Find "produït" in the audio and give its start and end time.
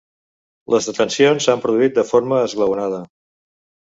1.65-1.99